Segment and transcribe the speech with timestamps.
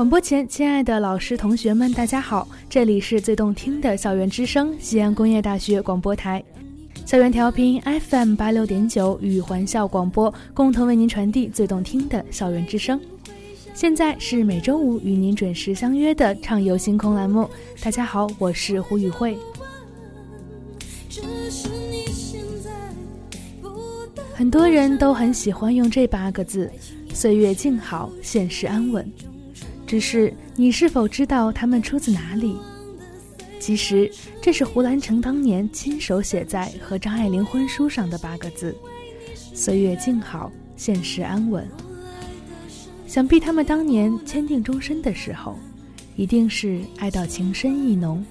[0.00, 2.48] 广播前，亲爱的老师、同学们，大家好！
[2.70, 6.42] 这里是最动听的校园之声，西安工业大学广播台，
[7.04, 12.98] 校园调频 FM 八六点九与环校广播共同为您传递最动听的校园之声。
[13.74, 17.46] 现在是每周五与您准时相约的畅游星空栏目。
[17.82, 19.36] 大家好，我是胡宇慧。
[24.32, 26.72] 很多人都很喜欢用这八个字
[27.12, 29.06] ：“岁月静好，现实安稳。”
[29.90, 32.56] 只是你是否知道它们出自哪里？
[33.58, 34.08] 其实
[34.40, 38.72] 这是胡兰成当年亲手写在和张爱玲婚书上的八个字
[39.52, 41.68] ：“岁月静好，现实安稳。”
[43.08, 45.58] 想必他们当年签订终身的时候，
[46.14, 48.24] 一定是爱到情深意浓，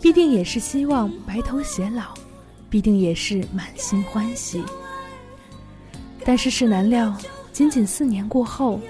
[0.00, 2.14] 必定也是希望白头偕老，
[2.70, 4.64] 必定也是满心欢喜。
[6.24, 7.14] 但是事难料，
[7.52, 8.80] 仅仅四年过后。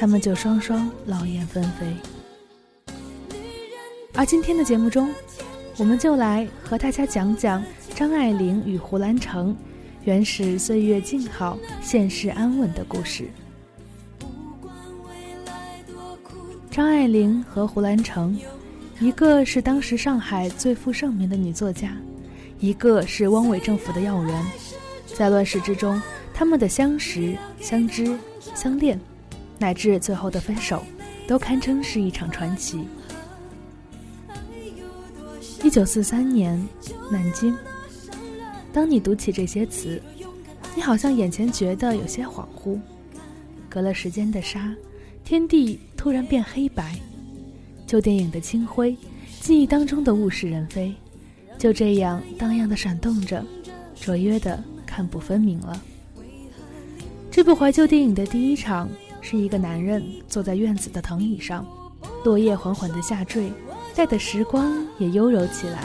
[0.00, 1.92] 他们就双双老燕纷飞，
[4.14, 5.12] 而今天的节目中，
[5.76, 7.60] 我们就来和大家讲讲
[7.96, 9.56] 张爱玲与胡兰成
[10.04, 13.28] 原始岁月静好，现世安稳的故事。
[16.70, 18.38] 张爱玲和胡兰成，
[19.00, 21.90] 一个是当时上海最负盛名的女作家，
[22.60, 24.44] 一个是汪伪政府的要员，
[25.16, 26.00] 在乱世之中，
[26.32, 28.16] 他们的相识、相知、
[28.54, 28.96] 相恋。
[29.58, 30.82] 乃至最后的分手，
[31.26, 32.84] 都堪称是一场传奇。
[35.64, 36.64] 一九四三年，
[37.10, 37.56] 南京。
[38.72, 40.00] 当你读起这些词，
[40.76, 42.78] 你好像眼前觉得有些恍惚。
[43.68, 44.72] 隔了时间的沙，
[45.24, 46.96] 天地突然变黑白，
[47.86, 48.96] 旧电影的清辉，
[49.40, 50.94] 记忆当中的物是人非，
[51.58, 53.44] 就这样荡漾的闪动着，
[54.00, 55.82] 卓约的看不分明了。
[57.30, 58.88] 这部怀旧电影的第一场。
[59.30, 61.66] 是一个男人坐在院子的藤椅上，
[62.24, 63.52] 落叶缓缓地下坠，
[63.94, 65.84] 带的时光也悠柔起来。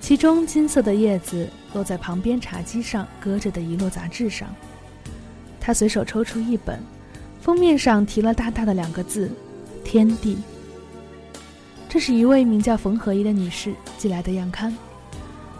[0.00, 4.48] 其中金色的叶子落在旁边茶几上搁着的一摞杂志上，
[5.60, 6.78] 他随手抽出一本，
[7.40, 9.28] 封面上提了大大的两个字
[9.82, 10.38] “天地”。
[11.90, 14.72] 这是一位名叫冯和一的女士寄来的样刊，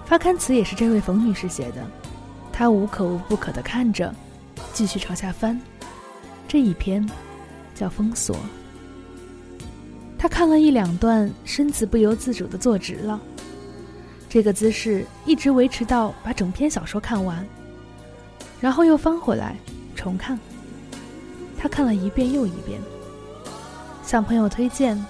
[0.07, 1.85] 发刊词也是这位冯女士写的。
[2.53, 4.15] 她无可无不可地看着，
[4.73, 5.61] 继续朝下翻。
[6.47, 7.09] 这一篇
[7.75, 8.37] 叫《封锁》，
[10.19, 13.21] 他看了一两段，身子不由自主的坐直了。
[14.29, 17.47] 这个姿势一直维持到把整篇小说看完，
[18.61, 19.57] 然后又翻回来
[19.95, 20.39] 重看。
[21.59, 22.81] 他看了一遍又一遍，
[24.05, 25.03] 向朋友推荐，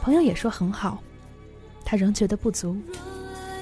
[0.00, 1.02] 朋友也说很好，
[1.84, 2.76] 他仍觉得不足，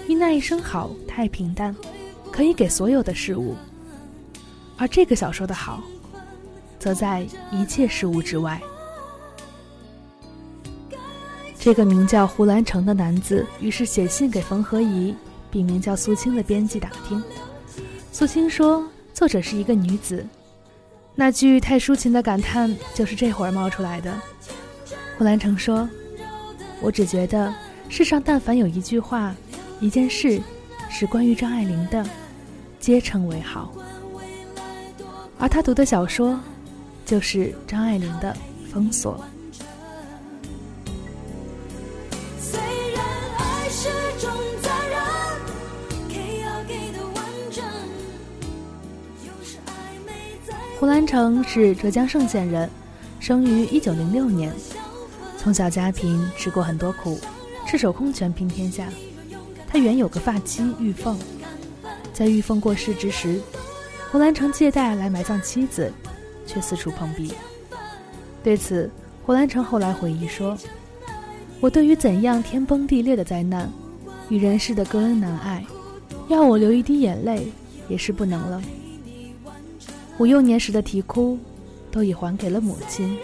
[0.07, 1.75] 因那一声好太平淡，
[2.31, 3.57] 可以给所有的事物，
[4.77, 5.83] 而这个小说的好。
[6.79, 8.61] 则在一切事物之外。
[11.59, 15.13] 这个名叫胡兰成的男子于是写信给冯和宜，
[15.51, 17.21] 笔名叫苏青的编辑打听。
[18.13, 20.25] 苏青说，作者是一个女子。
[21.15, 24.15] 那句太抒情的感叹就是这会儿冒出来的。
[25.19, 25.89] 胡兰成说
[26.81, 27.53] ：“我只觉得
[27.89, 29.35] 世上但凡有一句话、
[29.81, 30.41] 一件事
[30.89, 32.07] 是关于张爱玲的，
[32.79, 33.73] 皆称为好。”
[35.37, 36.39] 而他读的小说。
[37.07, 38.37] 就是张爱玲的
[38.73, 39.15] 《封锁》。
[50.79, 52.69] 胡兰成是浙江嵊县人，
[53.21, 54.53] 生于一九零六年，
[55.39, 57.19] 从小家贫，吃过很多苦，
[57.69, 58.89] 赤手空拳拼天下。
[59.69, 61.17] 他原有个发妻玉凤，
[62.13, 63.41] 在玉凤过世之时，
[64.11, 65.93] 胡兰成借贷来埋葬妻子。
[66.47, 67.33] 却四处碰壁。
[68.43, 68.89] 对此，
[69.25, 70.57] 胡兰成后来回忆说
[71.61, 73.69] ：“我对于怎样天崩地裂的灾难，
[74.29, 75.65] 与人世的割恩难爱，
[76.29, 77.49] 要我流一滴眼泪
[77.89, 78.63] 也是不能了。
[80.17, 81.37] 我幼年时的啼哭，
[81.91, 83.17] 都已还给了母亲；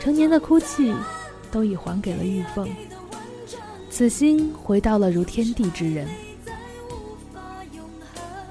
[0.00, 0.94] 成年的哭泣，
[1.50, 2.68] 都已还给了玉凤。
[3.90, 6.08] 此心回到了如天地之人，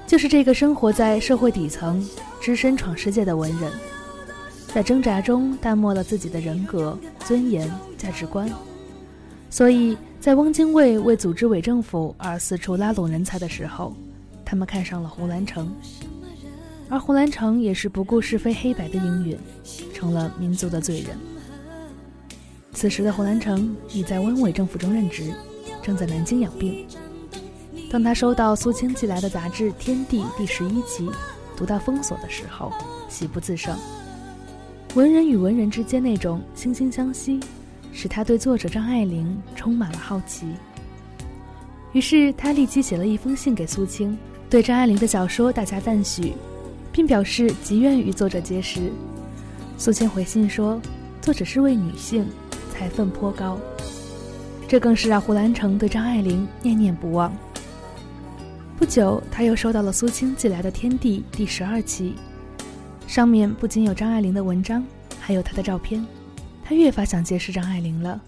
[0.06, 2.06] 就是这个生活在社会底层。”
[2.44, 3.72] 只身闯世界的文人，
[4.66, 8.46] 在挣扎中淡漠了自己的人格、尊严、价值观，
[9.48, 13.96] 所以在汪精卫为组织伪政府而四处拉拢人才的时候，
[14.44, 15.74] 他们看上了胡兰成，
[16.90, 19.38] 而胡兰成也是不顾是非黑白的英允，
[19.94, 21.16] 成了民族的罪人。
[22.74, 25.32] 此时的胡兰成已在汪伪政府中任职，
[25.82, 26.86] 正在南京养病。
[27.90, 31.08] 当他收到苏青寄来的杂志《天地》第十一期。
[31.56, 32.72] 读到封锁的时候，
[33.08, 33.76] 喜不自胜。
[34.94, 37.40] 文人与文人之间那种惺惺相惜，
[37.92, 40.46] 使他对作者张爱玲充满了好奇。
[41.92, 44.16] 于是他立即写了一封信给苏青，
[44.50, 46.34] 对张爱玲的小说大加赞许，
[46.92, 48.92] 并表示极愿与作者结识。
[49.76, 50.80] 苏青回信说，
[51.20, 52.26] 作者是位女性，
[52.72, 53.58] 才分颇高。
[54.66, 57.32] 这更是让胡兰成对张爱玲念念不忘。
[58.76, 62.14] 不久，他又收到了苏青寄来的《天地》第十二期。
[63.06, 64.84] 上面不仅有张爱玲的文章，
[65.20, 66.04] 还有她的照片，
[66.64, 68.20] 他越发想结识张爱玲了。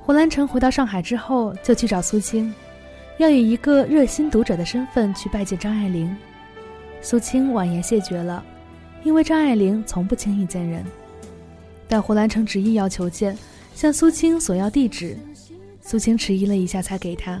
[0.00, 2.52] 胡兰成回到上海之后，就去找苏青，
[3.18, 6.16] 要以一个热心读者的身份去拜见张爱玲。
[7.02, 8.42] 苏青婉言谢绝了，
[9.04, 10.84] 因为张爱玲从不轻易见人。
[11.88, 13.36] 但胡兰成执意要求见。
[13.74, 15.16] 向苏青索要地址，
[15.80, 17.40] 苏青迟疑了一下，才给他：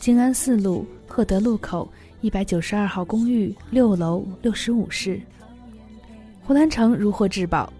[0.00, 1.86] 静安四路赫德路口
[2.22, 5.20] 一百九十二号公寓六楼六十五室。
[6.42, 7.70] 胡兰成如获至宝。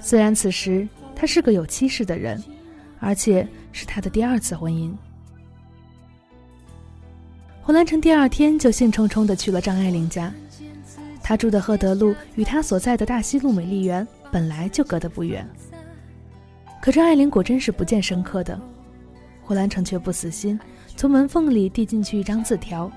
[0.00, 2.42] 虽然此时他是个有妻室的人，
[2.98, 4.92] 而且是他的第二次婚姻。
[7.62, 10.34] 胡兰成第二天就兴冲冲地去了张爱玲家。
[11.24, 15.48] 他住的赫德路与他所在的大西路美丽园本来就隔得不远。
[16.82, 18.60] 可张爱玲果真是不见深刻的，
[19.42, 20.60] 胡兰成却不死心，
[20.98, 22.92] 从门缝里递进去一张字条，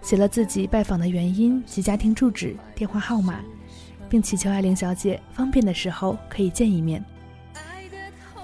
[0.00, 3.40] 写了自己拜访的原因及家庭住址、电话号码，
[4.08, 7.04] 并祈求爱玲小姐方便的时候可以见一面。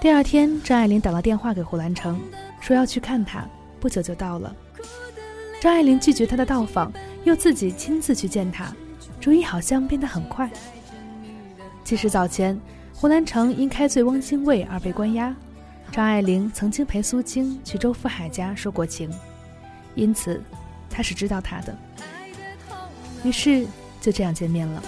[0.01, 2.19] 第二天，张爱玲打了电话给胡兰成，
[2.59, 3.47] 说要去看他，
[3.79, 4.53] 不久就到了。
[5.61, 6.91] 张爱玲拒绝他的到访，
[7.23, 8.73] 又自己亲自去见他，
[9.19, 10.49] 主意好像变得很快。
[11.83, 12.59] 其实早前。
[13.01, 15.33] 胡兰成因开罪汪精卫而被关押，
[15.89, 19.09] 张爱玲曾经陪苏青去周福海家说过情，
[19.95, 20.43] 因此
[20.89, 21.73] 他是知道他的。
[23.23, 23.65] 于是
[24.01, 24.83] 就这样见面了。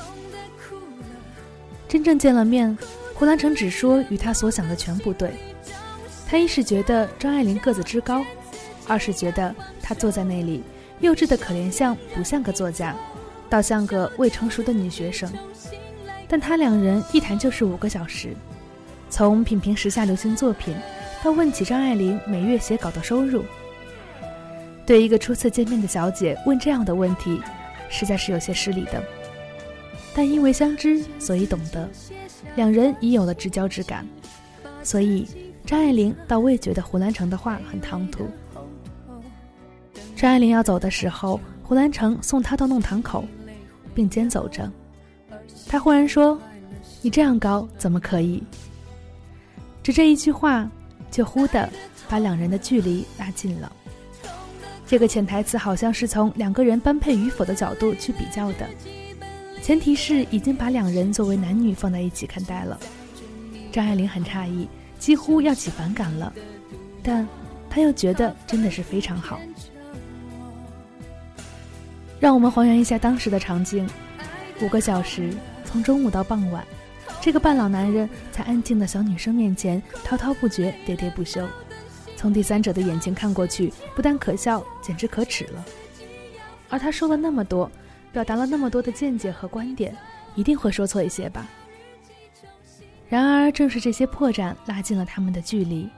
[1.87, 2.77] 真正见了面，
[3.13, 5.31] 胡兰成只说与他所想的全不对。
[6.27, 8.21] 他一是觉得张爱玲个子之高，
[8.89, 10.63] 二是觉得她坐在那里
[10.99, 12.93] 幼稚的可怜相不像个作家，
[13.51, 15.29] 倒像个未成熟的女学生。
[16.29, 18.29] 但他两人一谈就是五个小时，
[19.09, 20.73] 从品评时下流行作品，
[21.21, 23.43] 到问起张爱玲每月写稿的收入。
[24.85, 27.41] 对一个初次见面的小姐问这样的问题，
[27.89, 29.03] 实在是有些失礼的。
[30.15, 31.89] 但因为相知，所以懂得，
[32.55, 34.07] 两人已有了知交之感，
[34.81, 35.27] 所以
[35.65, 38.29] 张爱玲倒未觉得胡兰成的话很唐突。
[40.15, 43.25] 张爱玲要走的时候，胡兰成送她到弄堂口，
[43.93, 44.71] 并肩走着。
[45.67, 46.39] 他忽然说
[47.01, 48.43] ：“你这样高，怎么可以？”
[49.83, 50.69] 只这一句话，
[51.09, 51.69] 就忽的
[52.09, 53.71] 把两人的距离拉近了。
[54.85, 58.67] 这个潜台词好像是从两个人般配与否的角度去比较的，
[59.61, 62.77] 前提是已经把两人作为男女放在一起看待了。
[63.71, 64.67] 张爱玲很诧异，
[64.99, 66.33] 几乎要起反感了，
[67.01, 67.25] 但
[67.69, 69.39] 她又觉得真的是非常好。
[72.21, 73.89] 让我们还原一下当时的场景：
[74.61, 75.33] 五个小时。
[75.65, 76.63] 从中午到傍晚，
[77.21, 81.47] 这个半老男人在安静的小女生面前滔滔不绝、喋喋不休。
[82.15, 85.65] 从第三者的眼睛看过去，不但可笑，简直可耻了。
[86.69, 87.71] 而他说了那么多，
[88.11, 89.95] 表达了那么多的见解和观点，
[90.35, 91.47] 一定会说错一些吧？
[93.09, 95.89] 然而，正是这些破绽拉近了他们的距离。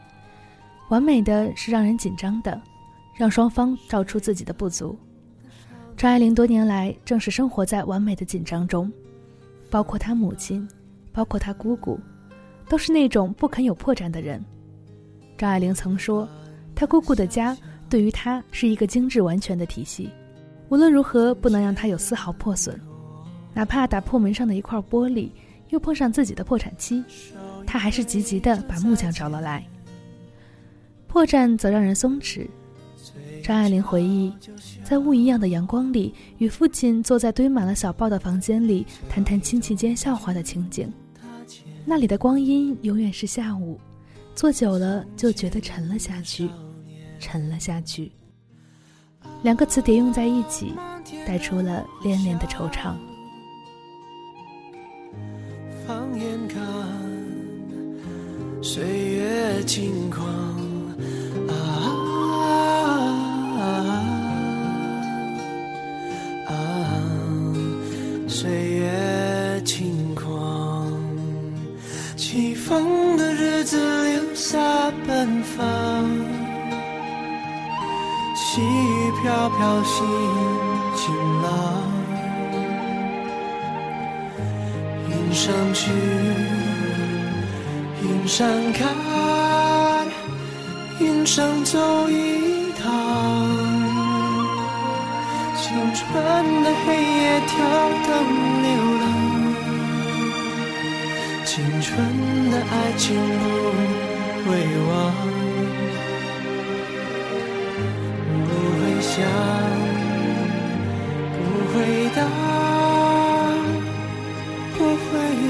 [0.89, 2.61] 完美的是让人紧张的，
[3.17, 4.97] 让双方照出自己的不足。
[6.03, 8.91] 张爱玲多年来正是生活在完美的紧张中。
[9.69, 10.67] 包括她母亲，
[11.13, 11.97] 包括她姑姑，
[12.67, 14.43] 都是那种不肯有破绽的人。
[15.37, 16.27] 张爱玲曾说，
[16.75, 17.57] 她姑姑的家
[17.89, 20.09] 对于她是一个精致完全的体系，
[20.67, 22.77] 无论如何不能让她有丝毫破损，
[23.53, 25.29] 哪怕打破门上的一块玻璃，
[25.69, 27.01] 又碰上自己的破产期，
[27.65, 29.65] 她还是急急地把木匠找了来。
[31.07, 32.45] 破绽则让人松弛。
[33.43, 34.31] 张爱玲回忆，
[34.85, 40.89] 在雾一样的阳光里，与父亲坐在堆满了小报的房间里，谈谈亲戚间笑话的情景。
[41.83, 43.77] 那里的光阴永远是下午，
[44.33, 46.49] 坐久了就觉得沉了下去，
[47.19, 48.13] 沉了下去。
[49.41, 50.71] 两个词叠用在一起，
[51.27, 52.95] 带出了恋恋的惆怅。
[55.85, 56.61] 放眼看，
[58.61, 60.42] 岁月轻狂。
[79.43, 80.07] 飘飘，心
[80.95, 81.51] 晴朗。
[85.09, 85.91] 云上去，
[88.01, 88.95] 云上看，
[91.01, 91.77] 云上走
[92.09, 92.89] 一趟。
[95.57, 96.03] 青春
[96.63, 97.51] 的黑夜跳
[98.05, 98.09] 动
[98.63, 98.67] 流
[99.01, 99.03] 浪，
[101.43, 101.91] 青春
[102.49, 104.51] 的爱情不会
[104.87, 104.91] 忘。
[109.15, 109.23] 想，
[111.37, 112.25] 不回答，
[114.75, 115.05] 不回
[115.35, 115.45] 忆，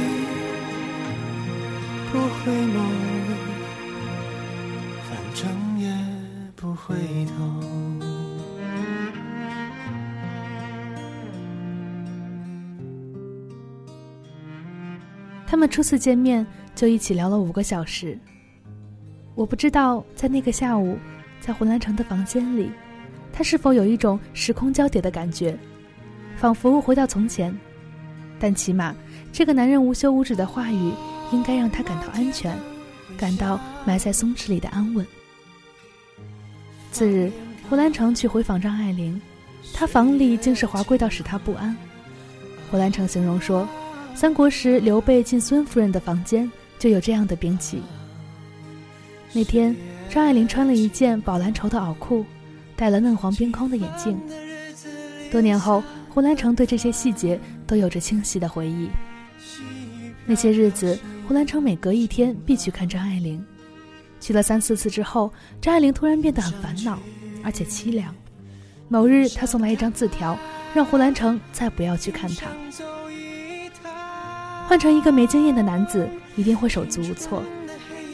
[2.12, 2.76] 不回眸，
[5.08, 5.48] 反正
[5.80, 5.88] 也
[6.58, 6.94] 不回
[7.26, 7.34] 头。
[15.48, 18.20] 他们初次见面就一起聊了五个小时。
[19.36, 20.98] 我不知道在那个下午，
[21.40, 22.70] 在胡兰成的房间里。
[23.34, 25.58] 他是否有一种时空交叠的感觉，
[26.38, 27.54] 仿佛回到从前？
[28.40, 28.96] 但起码，
[29.32, 30.92] 这个男人无休无止的话语，
[31.32, 32.56] 应该让他感到安全，
[33.18, 35.06] 感到埋在松弛里的安稳。
[36.92, 37.32] 次日，
[37.68, 39.20] 胡兰成去回访张爱玲，
[39.74, 41.76] 他房里竟是华贵到使他不安。
[42.70, 43.68] 胡兰成形容说，
[44.14, 47.82] 三国时刘备进孙夫人的房间，就有这样的兵器。
[49.32, 49.76] 那天，
[50.08, 52.24] 张爱玲穿了一件宝蓝绸的袄裤。
[52.76, 54.20] 戴了嫩黄边框的眼镜。
[55.32, 58.90] 多年后，胡兰成对这些细节都有着清晰的回忆。
[60.26, 63.44] 那些日子，胡兰成每隔一天必去看张爱玲。
[64.20, 66.98] 去了三四次之后，张爱玲突然变得很烦恼，
[67.44, 68.14] 而且凄凉。
[68.88, 70.38] 某日，他送来一张字条，
[70.74, 72.48] 让胡兰成再不要去看她。
[74.68, 77.42] 换成一个没经验的男子，一定会手足无措；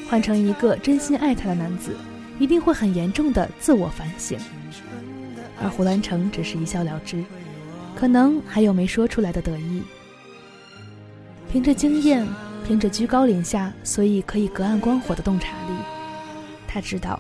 [0.10, 1.96] 换成一个真心爱她的男子。
[2.40, 4.40] 一定会很严重的自我反省，
[5.62, 7.24] 而胡兰成只是一笑了之，
[7.96, 9.84] 可能还有没说出来的得意。
[11.52, 12.26] 凭着经验，
[12.66, 15.74] 凭着居高临下，所以可以隔岸观火的洞察力，
[16.68, 17.20] 他知道，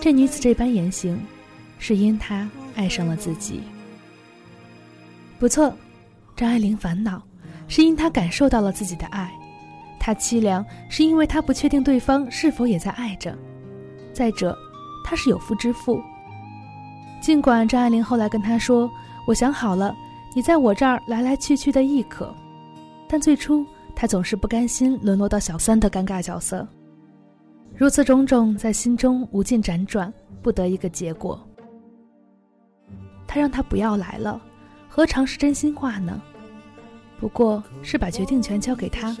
[0.00, 1.18] 这女子这般言行，
[1.78, 3.62] 是因他爱上了自己。
[5.38, 5.74] 不错，
[6.36, 7.22] 张爱玲烦恼，
[7.66, 9.28] 是因她感受到了自己的爱；
[9.98, 13.36] 她凄凉，是因为她不确定对方是否也在爱着。
[14.14, 14.56] 再者，
[15.04, 16.00] 他是有夫之妇。
[17.20, 18.90] 尽管张爱玲后来跟他说
[19.26, 19.94] ：“我想好了，
[20.34, 22.34] 你在我这儿来来去去的亦可。”
[23.08, 26.66] 但最初他总是不甘心沦落到小三的尴尬角色。
[27.76, 31.38] 如此种种在心中无尽辗转，不得一个结果。
[33.26, 34.40] 他让他不要来了，
[34.88, 36.20] 何尝是真心话呢？
[37.18, 39.16] 不过是把决定权交给他，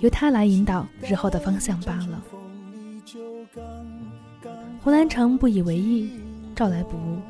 [0.00, 2.22] 由他来引导日后的方向罢了。
[4.82, 6.10] 胡兰成不以为意，
[6.56, 7.20] 照来不误。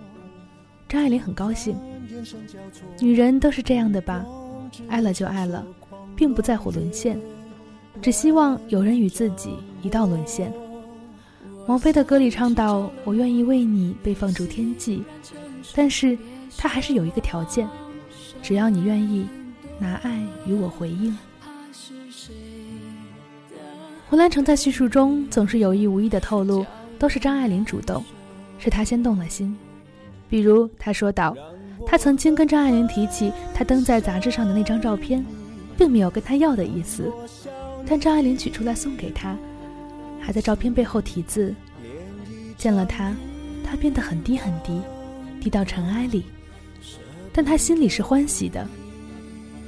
[0.89, 1.77] 张爱玲很高兴。
[2.99, 4.25] 女人都是这样的吧，
[4.89, 5.63] 爱了就爱了，
[6.17, 7.21] 并不在乎沦陷，
[8.01, 9.51] 只希望有人与自己
[9.83, 10.51] 一道沦陷。
[11.67, 15.03] 王菲的歌里唱到：“我愿意为你被放逐天际，
[15.75, 16.17] 但是
[16.57, 17.69] 他还是有一个条件，
[18.43, 19.27] 只要你愿意
[19.79, 21.15] 拿爱与我回应。”
[24.09, 26.65] 胡兰成在叙述中总是有意无意的透露。
[27.03, 28.05] 都是张爱玲主动，
[28.61, 29.59] 是她先动了心。
[30.29, 31.37] 比如，他说道，
[31.85, 35.27] 他曾经跟张爱玲提起他登在杂志上的那张照片，
[35.77, 37.13] 并没有跟他要的意思，
[37.89, 39.37] 但张爱玲取出来送给他，
[40.21, 41.53] 还在照片背后题字
[42.57, 43.13] ：“见了他，
[43.65, 44.81] 他变得很低很低，
[45.41, 46.25] 低到尘埃里，
[47.33, 48.65] 但他心里是欢喜的，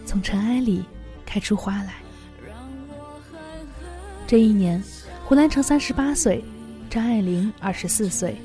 [0.07, 0.85] 从尘埃里
[1.26, 1.95] 开出花来。”
[4.25, 4.81] 这一年，
[5.25, 6.41] 胡兰成三十八岁。
[6.95, 8.37] 张爱玲二十四岁，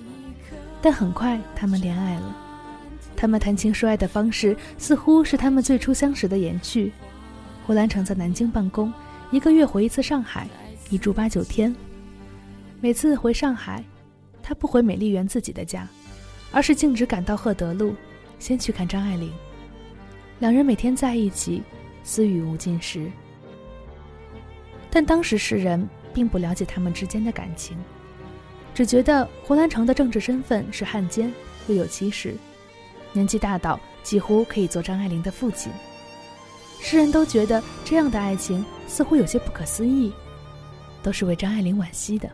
[0.82, 2.36] 但很快他们恋爱了。
[3.16, 6.92] 他们谈情说爱的方式似乎是他们最初相识的延续。
[7.64, 8.92] 胡兰成在南京办公，
[9.30, 10.48] 一个月回一次上海，
[10.90, 11.76] 一住八九天。
[12.82, 13.84] 每次回上海，
[14.42, 15.88] 他不回美丽园自己的家，
[16.52, 17.94] 而是径直赶到赫德路，
[18.40, 19.32] 先去看张爱玲。
[20.40, 21.62] 两人每天在一起，
[22.04, 23.12] 私语无尽时。
[24.90, 27.78] 但当时世人并不了解他们之间的感情。
[28.80, 31.30] 只觉得胡兰成的政治身份是汉奸，
[31.68, 32.34] 又有妻室，
[33.12, 35.70] 年纪大到几乎可以做张爱玲的父亲。
[36.80, 40.14] 世人都觉得这样的爱情似乎有些不可思议，
[41.04, 42.32] 都是为张爱玲惋惜的，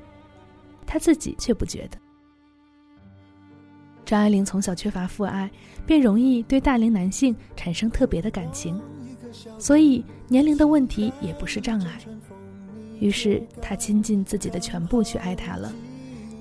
[0.85, 1.97] 他自己却不觉得。
[4.05, 5.49] 张爱玲从小缺乏父爱，
[5.83, 8.79] 便容易对大龄男性产生特别的感情，
[9.57, 11.99] 所以年龄的问题也不是障碍。
[12.99, 15.73] 于是她倾尽自己的全部去爱他了。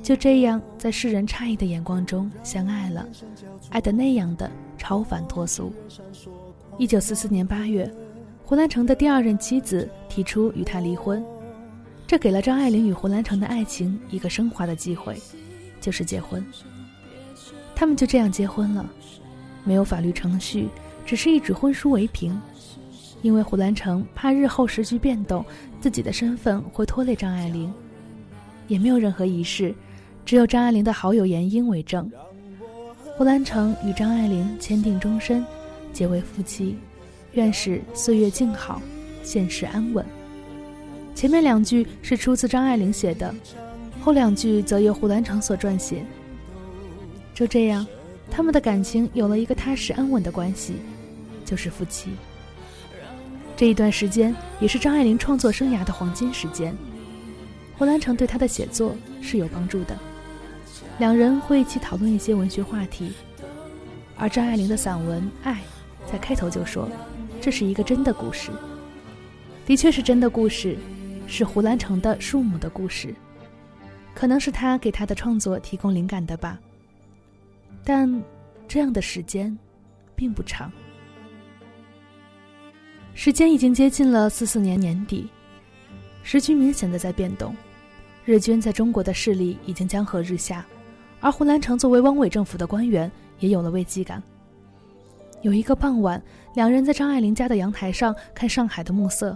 [0.04, 3.08] 就这样在世人诧异的眼光中相爱了，
[3.70, 5.72] 爱的那样的超凡脱俗。
[6.76, 7.90] 一九四四年八月，
[8.44, 11.24] 胡兰成的第二任妻子提出与他离婚，
[12.06, 15.16] 这给了张爱玲与胡兰成的爱情一个升华的机会，
[15.80, 16.44] 就是结婚。
[17.74, 18.86] 他们就这样结婚了，
[19.64, 20.68] 没有法律程序，
[21.06, 22.38] 只是一纸婚书为凭。
[23.22, 25.42] 因为胡兰成怕日后时局变动，
[25.80, 27.72] 自己的身份会拖累张爱玲，
[28.68, 29.74] 也没有任何仪式。
[30.26, 32.10] 只有张爱玲的好友严英为证，
[33.16, 35.44] 胡兰成与张爱玲签订终身，
[35.92, 36.78] 结为夫妻，
[37.32, 38.80] 愿使岁月静好，
[39.22, 40.04] 现世安稳。
[41.14, 43.34] 前面两句是出自张爱玲写的，
[44.00, 46.02] 后两句则由胡兰成所撰写。
[47.34, 47.86] 就这样，
[48.30, 50.76] 他们的感情有了一个踏实安稳的关系，
[51.44, 52.10] 就是夫妻。
[53.56, 56.74] 这一段时间也是张爱玲创作生涯的黄金时间，
[57.76, 59.94] 胡兰成对她的写作是有帮助的。
[60.98, 63.12] 两人会一起讨论一些文学话题，
[64.16, 65.54] 而张爱玲的散文《爱》
[66.10, 66.88] 在开头就说
[67.42, 68.50] ：“这是一个真的故事。”
[69.66, 70.76] 的确是真的故事，
[71.26, 73.12] 是胡兰成的树母的故事，
[74.14, 76.60] 可能是他给他的创作提供灵感的吧。
[77.82, 78.22] 但
[78.68, 79.56] 这样的时间
[80.14, 80.70] 并不长。
[83.14, 85.28] 时间已经接近了四四年年底，
[86.22, 87.56] 时局明显的在变动，
[88.24, 90.64] 日军在中国的势力已经江河日下。
[91.24, 94.22] 而胡兰成作为汪伪政府的官员，也有了危机感。
[95.40, 99.34] 有一个傍晚，两人在张爱玲家的阳台上看上海的暮色。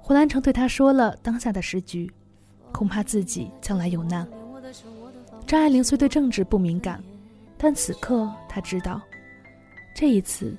[0.00, 2.10] 胡兰成对他说了当下的时局，
[2.72, 4.26] 恐怕自己将来有难。
[5.46, 7.00] 张爱玲虽对政治不敏感，
[7.56, 9.00] 但此刻她知道，
[9.94, 10.56] 这一次，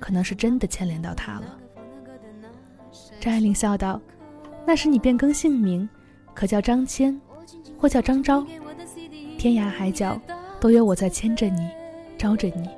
[0.00, 1.56] 可能是真的牵连到他了。
[3.20, 4.00] 张爱玲笑道
[4.66, 5.88] ：“那时你变更姓名，
[6.34, 7.16] 可叫张谦，
[7.78, 8.44] 或叫张昭。”
[9.42, 10.20] 天涯海角，
[10.60, 11.68] 都有我在牵着你，
[12.16, 12.68] 招着你。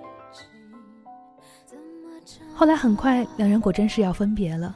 [2.54, 4.74] 后来很快，两人果真是要分别了。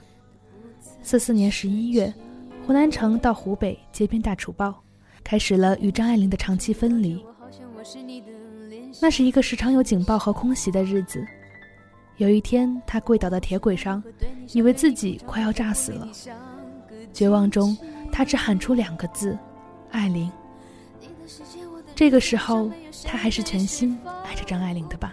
[1.03, 2.13] 四四年十一月，
[2.67, 4.69] 胡兰成到湖北接编《大楚报》，
[5.25, 7.25] 开始了与张爱玲的长期分离。
[9.01, 11.27] 那是一个时常有警报和空袭的日子。
[12.19, 14.05] 有一天，他跪倒在铁轨上，
[14.53, 16.07] 以为自己快要炸死了。
[17.15, 17.75] 绝望中，
[18.13, 19.39] 他只喊出两个字
[19.91, 20.31] ：“爱玲。”
[21.99, 22.71] 这个时候，
[23.05, 25.13] 他还是全心爱着张爱玲的吧。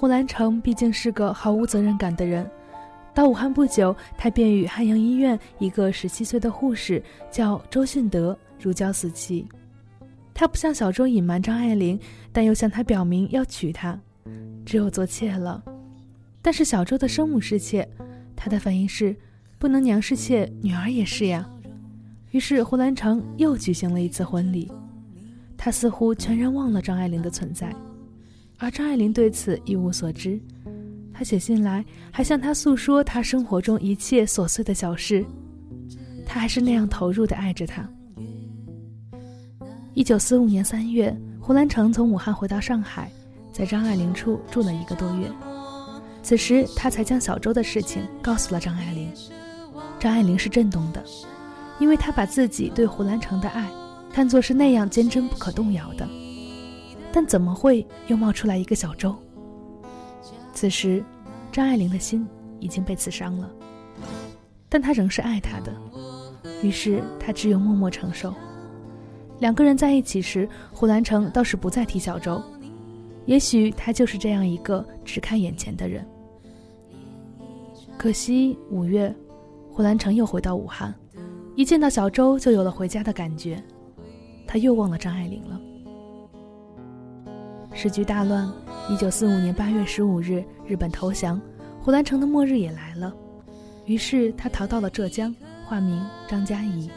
[0.00, 2.50] 胡兰成毕竟是个毫无责任感的人，
[3.12, 9.46] 到武汉不久，他便与汉阳医院一个十七岁的护士叫周信德如胶似漆。
[10.32, 12.00] 他不向小周隐瞒张爱玲，
[12.32, 14.00] 但又向她表明要娶她，
[14.64, 15.62] 只有做妾了。
[16.40, 17.86] 但是小周的生母是妾，
[18.34, 19.14] 他的反应是
[19.58, 21.46] 不能娘是妾，女儿也是呀。
[22.30, 24.72] 于是胡兰成又举行了一次婚礼，
[25.58, 27.70] 他似乎全然忘了张爱玲的存在。
[28.62, 30.38] 而张爱玲对此一无所知，
[31.14, 35.24] 她写信来，还向他诉说她生活中一切琐碎的小事，
[36.26, 37.88] 她还是那样投入的爱着他。
[39.94, 43.10] 一九四五年三月，胡兰成从武汉回到上海，
[43.50, 45.26] 在张爱玲处住了一个多月，
[46.22, 49.10] 此时他才将小周的事情告诉了张爱玲。
[49.98, 51.02] 张爱玲是震动的，
[51.78, 53.66] 因为她把自己对胡兰成的爱，
[54.12, 56.06] 看作是那样坚贞不可动摇的。
[57.12, 59.14] 但怎么会又冒出来一个小周？
[60.52, 61.02] 此时，
[61.50, 62.26] 张爱玲的心
[62.58, 63.50] 已经被刺伤了，
[64.68, 65.72] 但她仍是爱他的，
[66.62, 68.34] 于是她只有默默承受。
[69.38, 72.42] 两个人在一起时，胡兰成倒是不再提小周，
[73.24, 76.06] 也许他就是这样一个只看眼前的人。
[77.96, 79.14] 可惜五月，
[79.72, 80.94] 胡兰成又回到武汉，
[81.56, 83.62] 一见到小周就有了回家的感觉，
[84.46, 85.58] 他又忘了张爱玲了。
[87.72, 88.50] 时局大乱，
[88.88, 91.40] 一九四五年八月十五日，日本投降，
[91.80, 93.14] 胡兰成的末日也来了。
[93.86, 95.34] 于是他逃到了浙江，
[95.66, 96.90] 化名张嘉译。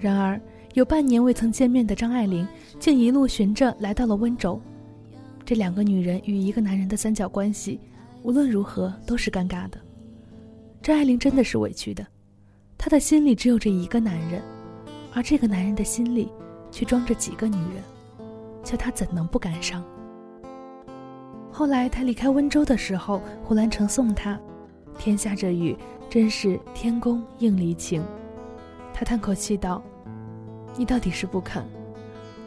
[0.00, 0.40] 然而，
[0.74, 2.46] 有半年未曾见面的张爱玲，
[2.80, 4.60] 竟一路寻着来到了温州。
[5.44, 7.78] 这两个女人与一个男人的三角关系，
[8.22, 9.78] 无论如何都是尴尬的。
[10.82, 12.06] 张爱玲真的是委屈的，
[12.76, 14.42] 她的心里只有这一个男人，
[15.12, 16.28] 而这个男人的心里，
[16.70, 17.82] 却装着几个女人，
[18.62, 19.84] 叫他怎能不感伤？
[21.50, 24.38] 后来他离开温州的时候，胡兰成送他，
[24.98, 25.76] 天下着雨，
[26.08, 28.02] 真是天公应离情。
[28.94, 29.82] 他叹口气道
[30.76, 31.64] ：“你到底是不肯。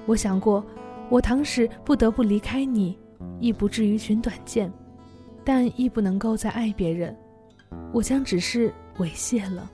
[0.05, 0.63] 我想过，
[1.09, 2.97] 我倘使不得不离开你，
[3.39, 4.71] 亦不至于寻短见，
[5.43, 7.15] 但亦不能够再爱别人。”
[7.93, 9.69] 我将只是猥亵了。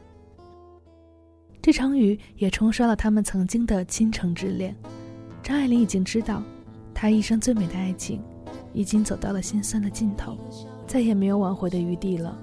[1.61, 4.75] 这场雨也冲刷了他们曾经的倾城之恋。
[5.47, 6.43] 张爱玲已经知道，
[6.93, 8.21] 她一生最美的爱情，
[8.73, 10.37] 已经走到了心酸的尽头，
[10.85, 12.37] 再也没有挽回的余地了。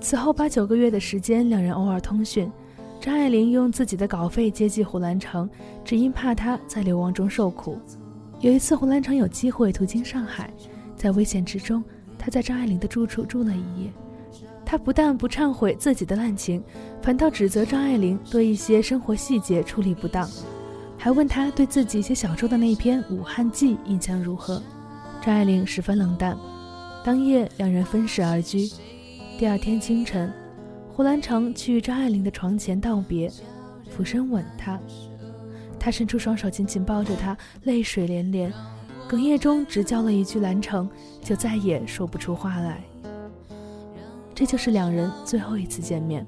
[0.00, 2.48] 此后八九个月的时间，两人偶尔通讯。
[3.00, 5.50] 张爱玲用自己的稿费接济胡兰成，
[5.84, 7.80] 只因怕他在流亡中受苦。
[8.38, 10.54] 有一次，胡兰成有机会途经上海，
[10.96, 11.82] 在危险之中。
[12.16, 13.92] 他在张爱玲的住处住了一夜，
[14.64, 16.62] 他不但不忏悔自己的滥情，
[17.02, 20.30] 反倒指责张爱玲对一些生活细节处理不当，
[21.04, 24.62] 还问他对自己写小说的那篇《武汉记》印象如何。
[25.20, 26.34] 张爱玲十分冷淡。
[27.04, 28.70] 当夜两人分食而居。
[29.38, 30.32] 第二天清晨，
[30.94, 33.30] 胡兰成去张爱玲的床前道别，
[33.90, 34.80] 俯身吻她，
[35.78, 38.50] 他伸出双手紧紧抱着她，泪水连连。
[39.06, 40.88] 哽咽中只叫了一句“兰城”，
[41.22, 42.82] 就再也说不出话来。
[44.34, 46.26] 这就是两人最后一次见面。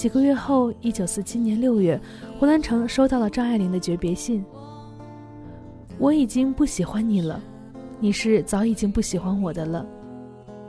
[0.00, 2.00] 几个月后，一九四七年六月，
[2.38, 4.42] 胡兰成收到了张爱玲的诀别信。
[5.98, 7.38] 我已经不喜欢你了，
[7.98, 9.86] 你是早已经不喜欢我的了。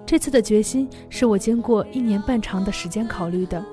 [0.06, 3.66] 这次的决心是我经过一年半长的时间考虑的。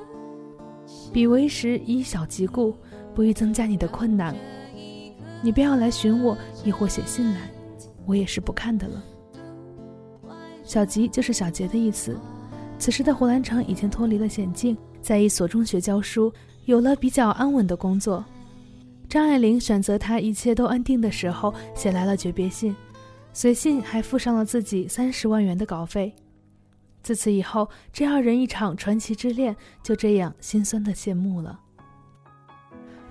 [1.13, 2.73] 彼为时以小及故，
[3.13, 4.37] 不欲增加你的困难。
[5.43, 7.51] 你不要来寻我，亦或写信来，
[8.07, 9.03] 我也是不看的了。
[10.63, 12.17] 小吉就是小杰的意思。
[12.79, 16.31] 此时的胡兰成已经脱离了险境，在一所中学教书，
[16.67, 18.23] 有了比较安稳的工作。
[19.09, 22.77] 张爱玲选择他一切都安定的时候，写来了诀别信，
[23.33, 26.15] 随信还附上了自己三十万元的稿费。
[27.03, 31.59] 自此以后，这二人一场传奇之恋就这样心酸的谢幕了。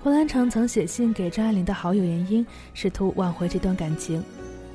[0.00, 4.22] 胡兰成曾写信给张爱玲的好友闫英，试图挽回这段感情，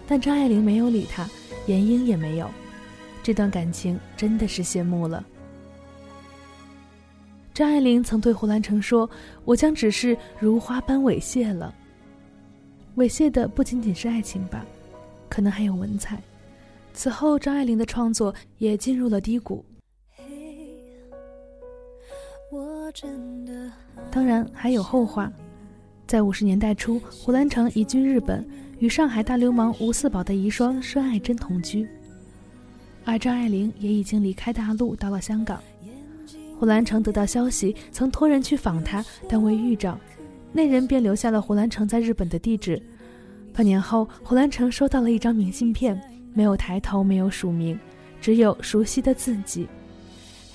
[0.05, 1.25] 但张爱玲没有理他，
[1.67, 2.49] 闫英也没有，
[3.23, 5.23] 这段感情真的是谢幕了。
[7.53, 9.07] 张爱玲曾对胡兰成说
[9.45, 11.73] ：“我将只是如花般猥亵了。”
[12.97, 14.65] 猥亵的不仅仅是爱情吧，
[15.29, 16.21] 可能还有文采。
[16.93, 19.63] 此后，张爱玲的创作也进入了低谷。
[24.11, 25.31] 当然还有后话，
[26.07, 28.47] 在五十年代初，胡兰成移居日本，
[28.79, 31.87] 与上海大流氓吴四宝的遗孀孙爱珍同居，
[33.05, 35.61] 而张爱玲也已经离开大陆，到了香港。
[36.57, 39.99] 胡兰成得到消息，曾托人去访他，但未遇着，
[40.51, 42.81] 那人便留下了胡兰成在日本的地址。
[43.53, 45.99] 半年后，胡兰成收到了一张明信片，
[46.33, 47.77] 没有抬头，没有署名，
[48.21, 49.67] 只有熟悉的字迹。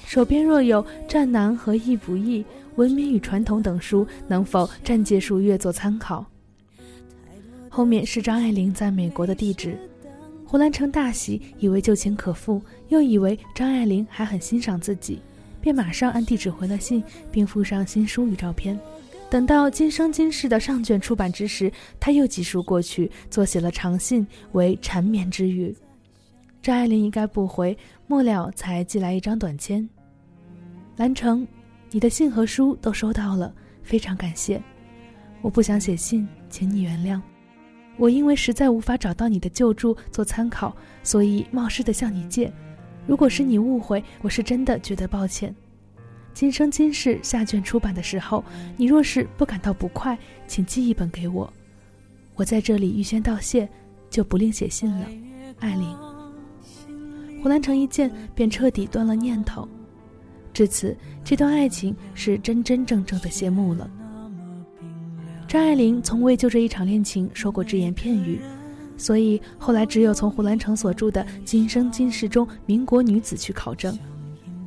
[0.06, 2.38] 手边若有《战南》和《易不易》
[2.76, 6.24] 《文明与传统》等书，能否暂借数月做参考？
[7.68, 9.78] 后面是张爱玲在美国的地址。
[10.46, 15.20] 胡兰成大喜，以为旧情可复，又以为张爱玲还很欣赏自己，
[15.68, 18.80] 便马上按地址回了信，并附上新书与照片。
[19.28, 25.76] 等到《今生今世》的上卷出版之时，他又寄书过去，作写了长信，为缠绵之语。
[26.62, 27.76] 张爱玲一概不回，
[28.06, 29.86] 末了才寄来一张短签。
[30.96, 31.46] 兰城，
[31.90, 34.58] 你的信和书都收到了，非常感谢。
[35.42, 37.20] 我不想写信，请你原谅。
[37.98, 42.50] 我因为实在无法找到你的旧著做参考，所以冒失的向你借。
[43.08, 45.52] 如果是你误会，我是真的觉得抱歉。
[46.34, 48.44] 今生今世下卷出版的时候，
[48.76, 50.16] 你若是不感到不快，
[50.46, 51.50] 请寄一本给我。
[52.34, 53.66] 我在这里预先道谢，
[54.10, 55.06] 就不另写信了。
[55.58, 55.96] 艾琳。
[57.42, 59.66] 胡兰成一见便彻底断了念头。
[60.52, 60.94] 至此，
[61.24, 63.90] 这段爱情是真真正正的谢幕了。
[65.48, 68.38] 张爱玲从未就这一场恋情说过只言片语，
[68.98, 73.96] 所以后来只有从胡兰成所著的《今生今世》中民国女子去考证，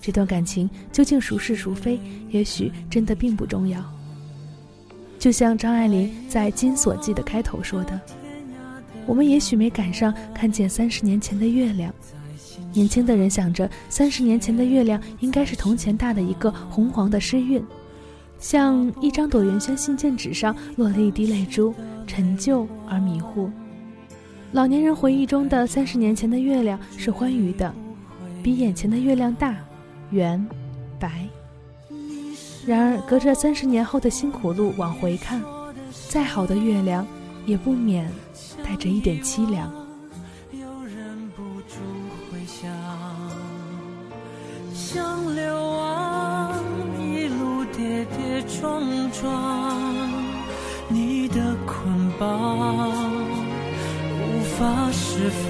[0.02, 3.84] 这段感情究竟孰是孰非，也许真的并不重要。
[5.20, 8.00] 就像张爱玲在《金锁记》的开头说的
[9.06, 11.94] ：“我们也许没赶上看见三十年前的月亮。”
[12.74, 17.62] 年轻的人想着，三十年前的月亮应该是铜钱大的一个红黄的诗韵，
[18.39, 21.74] 像一张朵圆宣信件纸上落了一滴泪珠，
[22.08, 23.52] 陈旧而迷糊。
[24.54, 27.74] 老年人回忆中的三十年前的月亮是欢愉的，
[28.44, 29.56] 比眼前的月亮大、
[30.10, 30.46] 圆、
[31.00, 31.26] 白。
[32.66, 35.42] 然而，隔着三十年后的辛苦路往回看，
[36.10, 37.08] 再好的月亮，
[37.46, 38.12] 也不免
[38.62, 39.72] 带着一点凄凉。
[44.74, 46.54] 像流亡，
[47.00, 50.12] 一路跌跌撞撞，
[50.90, 52.90] 你的捆绑
[54.62, 55.28] 法释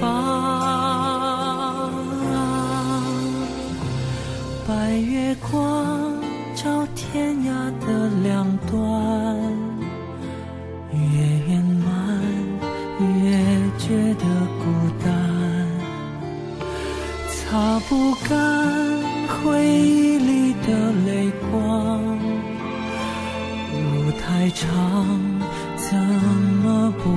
[4.66, 6.14] 白月光
[6.54, 7.52] 照天涯
[7.84, 8.72] 的两端，
[10.94, 10.96] 越
[11.46, 11.86] 圆满
[13.00, 13.36] 越
[13.78, 14.24] 觉得
[14.62, 14.64] 孤
[15.04, 15.06] 单，
[17.28, 18.32] 擦不干。
[19.44, 20.68] 回忆里的
[21.04, 22.00] 泪光，
[23.72, 24.70] 路太长，
[25.76, 25.98] 怎
[26.62, 27.08] 么不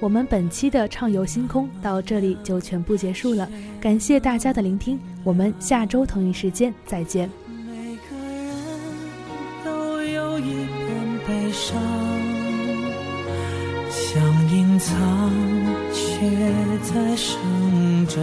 [0.00, 3.48] 我们本期的畅游星空到这里就全部结束了。
[3.80, 7.28] 感谢大家的聆听，我们下周同一时间再见。
[7.48, 8.54] 每个人
[9.64, 10.68] 都有一片
[11.26, 11.76] 悲伤，
[13.90, 15.30] 想隐藏
[15.92, 16.20] 却
[16.82, 17.36] 在生
[18.06, 18.22] 长。